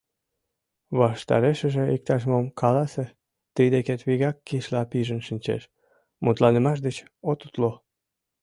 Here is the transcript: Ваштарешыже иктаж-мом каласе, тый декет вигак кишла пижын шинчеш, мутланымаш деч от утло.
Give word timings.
Ваштарешыже 0.99 1.83
иктаж-мом 1.95 2.45
каласе, 2.59 3.05
тый 3.53 3.67
декет 3.73 4.01
вигак 4.07 4.35
кишла 4.47 4.81
пижын 4.91 5.21
шинчеш, 5.27 5.61
мутланымаш 6.23 6.77
деч 6.85 6.97
от 7.29 7.39
утло. 7.47 7.71